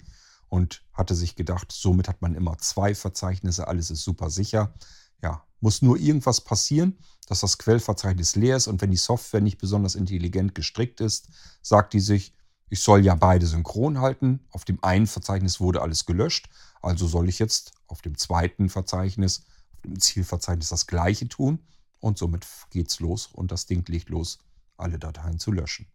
[0.49, 4.73] und hatte sich gedacht, somit hat man immer zwei Verzeichnisse, alles ist super sicher.
[5.21, 9.57] Ja, muss nur irgendwas passieren, dass das Quellverzeichnis leer ist und wenn die Software nicht
[9.57, 11.29] besonders intelligent gestrickt ist,
[11.61, 12.33] sagt die sich,
[12.69, 14.39] ich soll ja beide synchron halten.
[14.51, 16.49] Auf dem einen Verzeichnis wurde alles gelöscht,
[16.81, 21.59] also soll ich jetzt auf dem zweiten Verzeichnis, auf dem Zielverzeichnis das gleiche tun
[21.99, 24.39] und somit geht's los und das Ding legt los
[24.77, 25.87] alle Dateien zu löschen.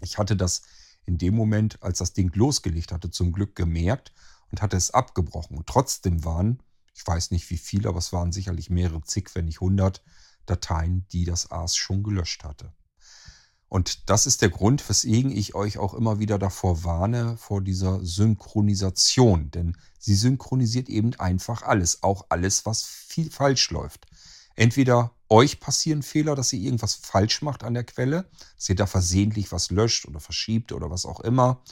[0.00, 0.62] Ich hatte das
[1.04, 4.12] in dem Moment, als das Ding losgelegt hatte, zum Glück gemerkt
[4.50, 5.56] und hatte es abgebrochen.
[5.56, 6.62] Und trotzdem waren,
[6.94, 10.02] ich weiß nicht wie viele, aber es waren sicherlich mehrere zig, wenn nicht hundert
[10.46, 12.72] Dateien, die das AS schon gelöscht hatte.
[13.68, 18.04] Und das ist der Grund, weswegen ich euch auch immer wieder davor warne, vor dieser
[18.04, 19.50] Synchronisation.
[19.50, 24.06] Denn sie synchronisiert eben einfach alles, auch alles, was viel falsch läuft.
[24.56, 28.86] Entweder euch passieren Fehler, dass ihr irgendwas falsch macht an der Quelle, dass ihr da
[28.86, 31.62] versehentlich was löscht oder verschiebt oder was auch immer.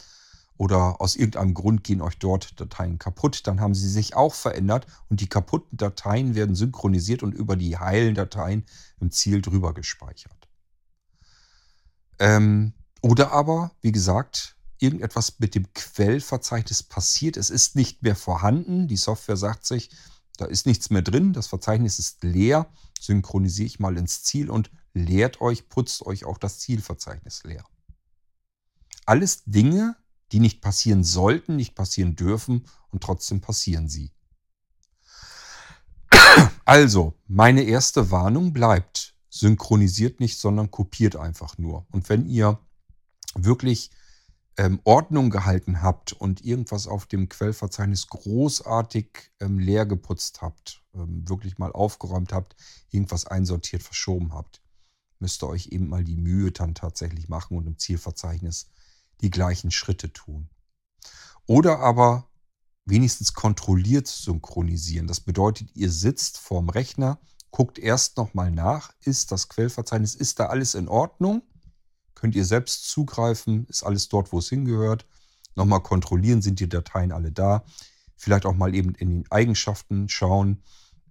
[0.56, 4.86] Oder aus irgendeinem Grund gehen euch dort Dateien kaputt, dann haben sie sich auch verändert
[5.08, 8.64] und die kaputten Dateien werden synchronisiert und über die heilen Dateien
[9.00, 10.48] im Ziel drüber gespeichert.
[12.20, 18.86] Ähm, oder aber, wie gesagt, irgendetwas mit dem Quellverzeichnis passiert, es ist nicht mehr vorhanden,
[18.86, 19.90] die Software sagt sich,
[20.36, 22.66] da ist nichts mehr drin, das Verzeichnis ist leer.
[23.00, 27.64] Synchronisiere ich mal ins Ziel und leert euch, putzt euch auch das Zielverzeichnis leer.
[29.06, 29.96] Alles Dinge,
[30.32, 34.10] die nicht passieren sollten, nicht passieren dürfen und trotzdem passieren sie.
[36.64, 41.86] Also, meine erste Warnung bleibt, synchronisiert nicht, sondern kopiert einfach nur.
[41.90, 42.58] Und wenn ihr
[43.34, 43.90] wirklich
[44.56, 51.28] ähm, Ordnung gehalten habt und irgendwas auf dem Quellverzeichnis großartig ähm, leer geputzt habt, ähm,
[51.28, 52.56] wirklich mal aufgeräumt habt,
[52.90, 54.62] irgendwas einsortiert, verschoben habt,
[55.18, 58.68] müsst ihr euch eben mal die Mühe dann tatsächlich machen und im Zielverzeichnis
[59.20, 60.48] die gleichen Schritte tun.
[61.46, 62.28] Oder aber
[62.84, 65.06] wenigstens kontrolliert synchronisieren.
[65.06, 67.18] Das bedeutet, ihr sitzt vorm Rechner,
[67.50, 71.42] guckt erst nochmal nach, ist das Quellverzeichnis, ist da alles in Ordnung?
[72.14, 75.06] Könnt ihr selbst zugreifen, ist alles dort, wo es hingehört?
[75.56, 77.64] Nochmal kontrollieren, sind die Dateien alle da?
[78.16, 80.62] Vielleicht auch mal eben in den Eigenschaften schauen,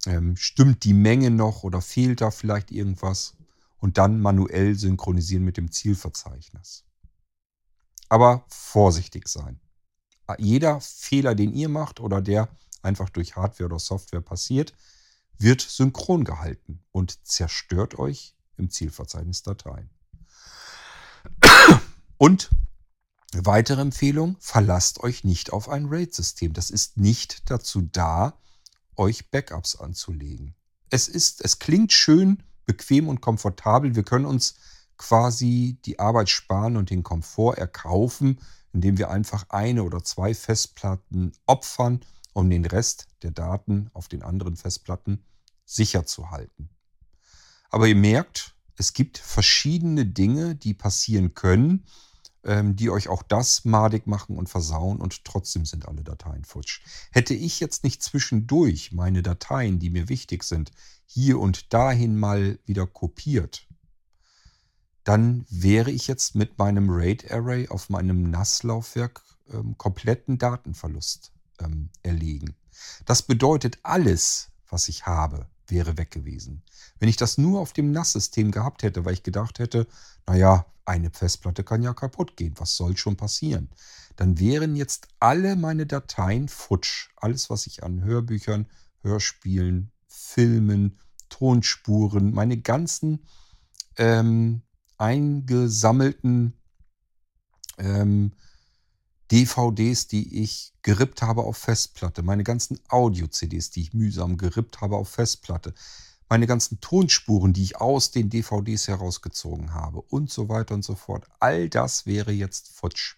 [0.06, 3.36] ähm, stimmt die Menge noch oder fehlt da vielleicht irgendwas?
[3.78, 6.86] Und dann manuell synchronisieren mit dem Zielverzeichnis.
[8.08, 9.60] Aber vorsichtig sein.
[10.38, 12.50] Jeder Fehler, den ihr macht oder der
[12.82, 14.74] einfach durch Hardware oder Software passiert,
[15.38, 19.90] wird synchron gehalten und zerstört euch im Zielverzeichnis Dateien.
[22.18, 22.50] Und
[23.34, 26.54] weitere Empfehlung, verlasst euch nicht auf ein RAID-System.
[26.54, 28.38] Das ist nicht dazu da,
[28.96, 30.56] euch Backups anzulegen.
[30.90, 33.96] Es ist, es klingt schön, bequem und komfortabel.
[33.96, 34.56] Wir können uns
[34.98, 38.40] quasi die Arbeit sparen und den Komfort erkaufen,
[38.74, 42.02] indem wir einfach eine oder zwei Festplatten opfern,
[42.34, 45.24] um den Rest der Daten auf den anderen Festplatten
[45.66, 46.70] sicher zu halten.
[47.70, 51.86] Aber ihr merkt, es gibt verschiedene Dinge, die passieren können,
[52.44, 56.82] ähm, die euch auch das madig machen und versauen und trotzdem sind alle Dateien futsch.
[57.12, 60.72] Hätte ich jetzt nicht zwischendurch meine Dateien, die mir wichtig sind,
[61.06, 63.68] hier und dahin mal wieder kopiert,
[65.04, 71.90] dann wäre ich jetzt mit meinem RAID Array auf meinem NAS-Laufwerk ähm, kompletten Datenverlust ähm,
[72.02, 72.56] erlegen.
[73.06, 76.64] Das bedeutet, alles, was ich habe, wäre weg gewesen.
[77.00, 79.88] Wenn ich das nur auf dem NAS-System gehabt hätte, weil ich gedacht hätte,
[80.26, 83.70] naja, eine Festplatte kann ja kaputt gehen, was soll schon passieren?
[84.16, 87.10] Dann wären jetzt alle meine Dateien futsch.
[87.18, 88.68] Alles, was ich an Hörbüchern,
[89.02, 93.26] Hörspielen, Filmen, Tonspuren, meine ganzen
[93.98, 94.62] ähm,
[94.98, 96.54] eingesammelten
[97.78, 98.34] ähm,
[99.34, 104.96] DVDs, die ich gerippt habe auf Festplatte, meine ganzen Audio-CDs, die ich mühsam gerippt habe
[104.96, 105.74] auf Festplatte,
[106.30, 110.94] meine ganzen Tonspuren, die ich aus den DVDs herausgezogen habe und so weiter und so
[110.94, 111.26] fort.
[111.40, 113.16] All das wäre jetzt futsch.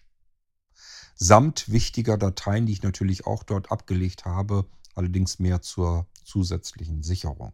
[1.16, 7.52] Samt wichtiger Dateien, die ich natürlich auch dort abgelegt habe, allerdings mehr zur zusätzlichen Sicherung.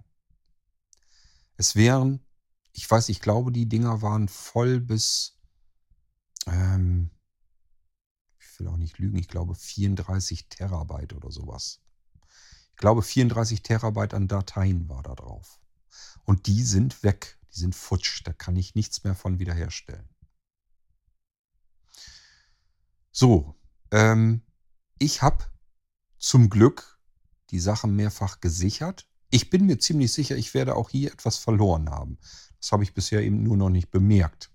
[1.56, 2.20] Es wären,
[2.72, 5.36] ich weiß, ich glaube, die Dinger waren voll bis,
[6.46, 7.10] ähm,
[8.62, 11.80] will auch nicht lügen, ich glaube 34 Terabyte oder sowas.
[12.70, 15.60] Ich glaube 34 Terabyte an Dateien war da drauf.
[16.24, 20.08] Und die sind weg, die sind futsch, da kann ich nichts mehr von wiederherstellen.
[23.10, 23.54] So,
[23.90, 24.42] ähm,
[24.98, 25.44] ich habe
[26.18, 27.00] zum Glück
[27.50, 29.08] die Sachen mehrfach gesichert.
[29.28, 32.18] Ich bin mir ziemlich sicher, ich werde auch hier etwas verloren haben.
[32.58, 34.51] Das habe ich bisher eben nur noch nicht bemerkt.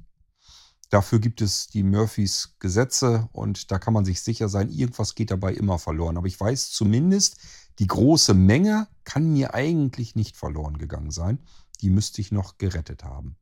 [0.90, 5.32] Dafür gibt es die Murphys Gesetze und da kann man sich sicher sein, irgendwas geht
[5.32, 6.18] dabei immer verloren.
[6.18, 7.38] Aber ich weiß zumindest,
[7.80, 11.40] die große Menge kann mir eigentlich nicht verloren gegangen sein.
[11.82, 13.36] Die müsste ich noch gerettet haben.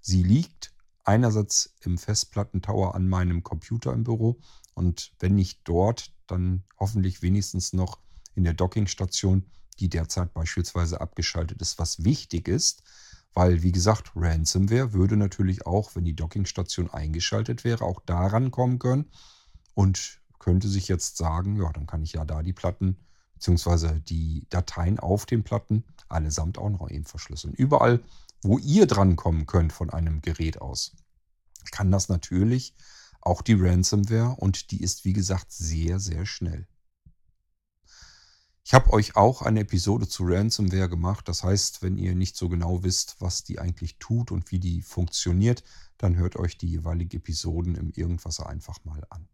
[0.00, 0.72] Sie liegt
[1.04, 4.40] einerseits im Festplattentower an meinem Computer im Büro
[4.74, 7.98] und wenn nicht dort, dann hoffentlich wenigstens noch
[8.34, 9.46] in der Dockingstation,
[9.80, 12.82] die derzeit beispielsweise abgeschaltet ist, was wichtig ist,
[13.34, 18.78] weil, wie gesagt, Ransomware würde natürlich auch, wenn die Dockingstation eingeschaltet wäre, auch daran kommen
[18.78, 19.10] können
[19.74, 22.96] und könnte sich jetzt sagen, ja, dann kann ich ja da die Platten
[23.34, 24.00] bzw.
[24.00, 27.54] die Dateien auf den Platten allesamt auch noch eben verschlüsseln.
[27.54, 28.02] Überall,
[28.42, 30.96] wo ihr dran kommen könnt von einem Gerät aus,
[31.70, 32.74] kann das natürlich
[33.20, 36.66] auch die Ransomware und die ist, wie gesagt, sehr, sehr schnell.
[38.70, 41.26] Ich habe euch auch eine Episode zu Ransomware gemacht.
[41.26, 44.80] Das heißt, wenn ihr nicht so genau wisst, was die eigentlich tut und wie die
[44.80, 45.64] funktioniert,
[45.98, 49.26] dann hört euch die jeweiligen Episoden im Irgendwasser einfach mal an.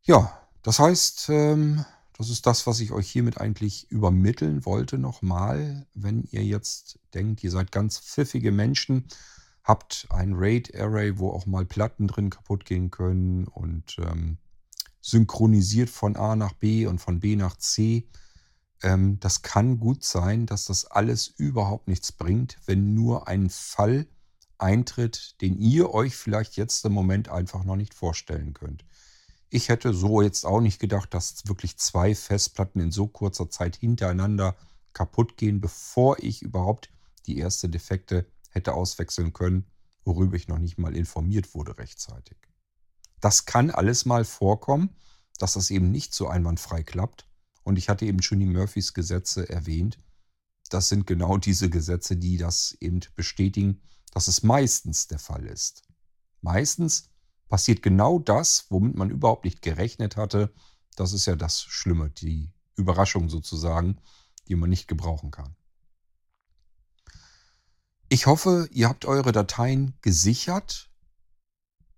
[0.00, 1.84] Ja, das heißt, ähm,
[2.16, 5.86] das ist das, was ich euch hiermit eigentlich übermitteln wollte nochmal.
[5.92, 9.08] Wenn ihr jetzt denkt, ihr seid ganz pfiffige Menschen,
[9.62, 14.38] habt ein RAID-Array, wo auch mal Platten drin kaputt gehen können und ähm,
[15.04, 18.08] synchronisiert von A nach B und von B nach C.
[18.82, 24.06] Ähm, das kann gut sein, dass das alles überhaupt nichts bringt, wenn nur ein Fall
[24.56, 28.86] eintritt, den ihr euch vielleicht jetzt im Moment einfach noch nicht vorstellen könnt.
[29.50, 33.76] Ich hätte so jetzt auch nicht gedacht, dass wirklich zwei Festplatten in so kurzer Zeit
[33.76, 34.56] hintereinander
[34.94, 36.88] kaputt gehen, bevor ich überhaupt
[37.26, 39.66] die erste Defekte hätte auswechseln können,
[40.06, 42.38] worüber ich noch nicht mal informiert wurde rechtzeitig.
[43.24, 44.90] Das kann alles mal vorkommen,
[45.38, 47.26] dass das eben nicht so einwandfrei klappt.
[47.62, 49.98] Und ich hatte eben schon die Murphys Gesetze erwähnt.
[50.68, 53.80] Das sind genau diese Gesetze, die das eben bestätigen,
[54.12, 55.84] dass es meistens der Fall ist.
[56.42, 57.08] Meistens
[57.48, 60.52] passiert genau das, womit man überhaupt nicht gerechnet hatte.
[60.94, 64.02] Das ist ja das Schlimme, die Überraschung sozusagen,
[64.48, 65.56] die man nicht gebrauchen kann.
[68.10, 70.90] Ich hoffe, ihr habt eure Dateien gesichert.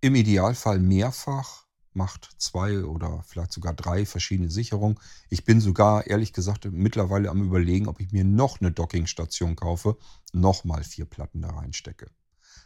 [0.06, 1.64] Im Idealfall mehrfach.
[1.92, 5.00] Macht zwei oder vielleicht sogar drei verschiedene Sicherungen.
[5.30, 9.96] Ich bin sogar, ehrlich gesagt, mittlerweile am Überlegen, ob ich mir noch eine Dockingstation kaufe,
[10.32, 12.08] nochmal vier Platten da reinstecke.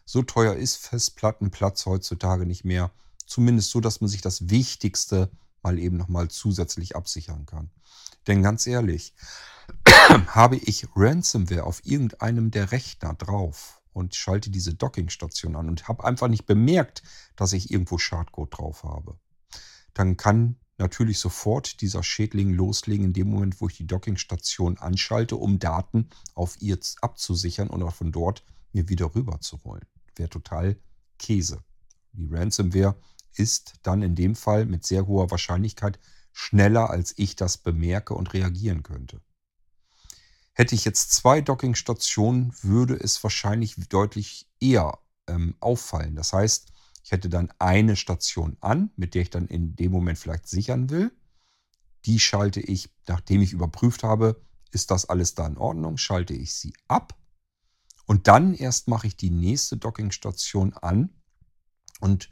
[0.05, 2.91] So teuer ist Festplattenplatz heutzutage nicht mehr.
[3.24, 5.30] Zumindest so, dass man sich das Wichtigste
[5.62, 7.70] mal eben nochmal zusätzlich absichern kann.
[8.26, 9.14] Denn ganz ehrlich,
[10.26, 16.05] habe ich Ransomware auf irgendeinem der Rechner drauf und schalte diese Dockingstation an und habe
[16.05, 17.03] einfach nicht bemerkt,
[17.36, 19.18] dass ich irgendwo Schadcode drauf habe,
[19.94, 25.36] dann kann natürlich sofort dieser Schädling loslegen in dem Moment, wo ich die Dockingstation anschalte,
[25.36, 28.42] um Daten auf ihr abzusichern und von dort
[28.72, 29.86] mir wieder rüber zu rollen.
[30.16, 30.76] Wäre total
[31.18, 31.62] Käse.
[32.12, 32.96] Die Ransomware
[33.34, 36.01] ist dann in dem Fall mit sehr hoher Wahrscheinlichkeit
[36.32, 39.20] schneller, als ich das bemerke und reagieren könnte.
[40.53, 46.16] Hätte ich jetzt zwei Dockingstationen, würde es wahrscheinlich deutlich eher ähm, auffallen.
[46.16, 46.72] Das heißt,
[47.05, 50.90] ich hätte dann eine Station an, mit der ich dann in dem Moment vielleicht sichern
[50.90, 51.12] will.
[52.05, 54.40] Die schalte ich, nachdem ich überprüft habe,
[54.70, 57.18] ist das alles da in Ordnung, schalte ich sie ab.
[58.07, 61.11] Und dann erst mache ich die nächste Dockingstation an
[62.01, 62.30] und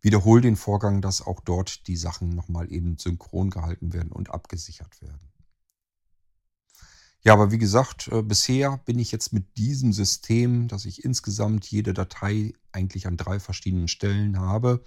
[0.00, 5.00] wiederhole den Vorgang, dass auch dort die Sachen nochmal eben synchron gehalten werden und abgesichert
[5.00, 5.33] werden.
[7.26, 11.64] Ja, aber wie gesagt, äh, bisher bin ich jetzt mit diesem System, dass ich insgesamt
[11.66, 14.84] jede Datei eigentlich an drei verschiedenen Stellen habe,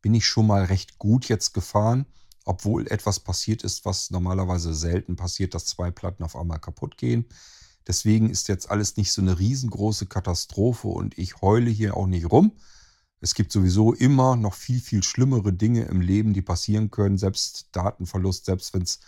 [0.00, 2.06] bin ich schon mal recht gut jetzt gefahren,
[2.46, 7.26] obwohl etwas passiert ist, was normalerweise selten passiert, dass zwei Platten auf einmal kaputt gehen.
[7.86, 12.30] Deswegen ist jetzt alles nicht so eine riesengroße Katastrophe und ich heule hier auch nicht
[12.30, 12.52] rum.
[13.20, 17.68] Es gibt sowieso immer noch viel, viel schlimmere Dinge im Leben, die passieren können, selbst
[17.72, 19.00] Datenverlust, selbst wenn es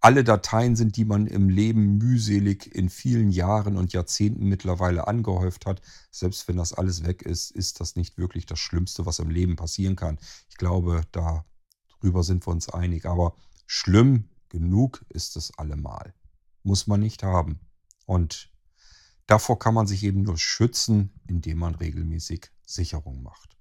[0.00, 5.66] alle Dateien sind, die man im Leben mühselig in vielen Jahren und Jahrzehnten mittlerweile angehäuft
[5.66, 5.82] hat.
[6.10, 9.56] Selbst wenn das alles weg ist, ist das nicht wirklich das Schlimmste, was im Leben
[9.56, 10.18] passieren kann.
[10.48, 13.04] Ich glaube, darüber sind wir uns einig.
[13.04, 13.34] Aber
[13.66, 16.14] schlimm genug ist es allemal.
[16.62, 17.60] Muss man nicht haben.
[18.06, 18.50] Und
[19.26, 23.59] davor kann man sich eben nur schützen, indem man regelmäßig Sicherung macht.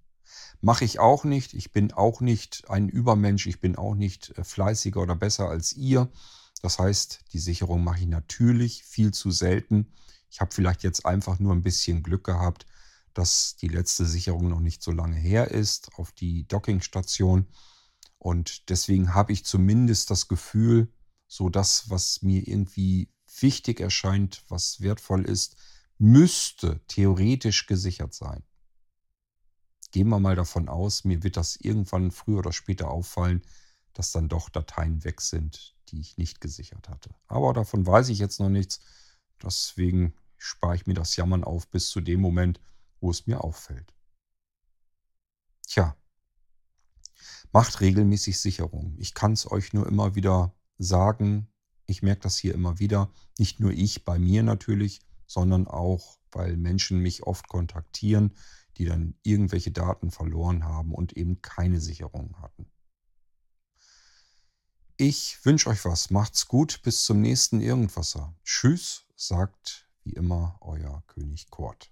[0.61, 1.53] Mache ich auch nicht.
[1.53, 3.47] Ich bin auch nicht ein Übermensch.
[3.47, 6.11] Ich bin auch nicht äh, fleißiger oder besser als ihr.
[6.61, 9.93] Das heißt, die Sicherung mache ich natürlich viel zu selten.
[10.29, 12.65] Ich habe vielleicht jetzt einfach nur ein bisschen Glück gehabt,
[13.13, 17.47] dass die letzte Sicherung noch nicht so lange her ist auf die Dockingstation.
[18.17, 20.91] Und deswegen habe ich zumindest das Gefühl,
[21.27, 23.09] so das, was mir irgendwie
[23.39, 25.55] wichtig erscheint, was wertvoll ist,
[25.97, 28.43] müsste theoretisch gesichert sein
[29.91, 33.41] gehen wir mal davon aus, mir wird das irgendwann früher oder später auffallen,
[33.93, 37.09] dass dann doch Dateien weg sind, die ich nicht gesichert hatte.
[37.27, 38.81] Aber davon weiß ich jetzt noch nichts.
[39.41, 42.59] Deswegen spare ich mir das Jammern auf bis zu dem Moment,
[42.99, 43.93] wo es mir auffällt.
[45.67, 45.95] Tja,
[47.51, 48.95] macht regelmäßig Sicherung.
[48.97, 51.47] Ich kann es euch nur immer wieder sagen.
[51.85, 53.11] Ich merke das hier immer wieder.
[53.37, 58.35] Nicht nur ich bei mir natürlich, sondern auch, weil Menschen mich oft kontaktieren,
[58.79, 62.65] die dann irgendwelche Daten verloren haben und eben keine Sicherung hatten.
[64.95, 66.09] Ich wünsche euch was.
[66.09, 66.81] Macht's gut.
[66.81, 68.35] Bis zum nächsten Irgendwasser.
[68.43, 71.91] Tschüss, sagt wie immer euer König Kurt.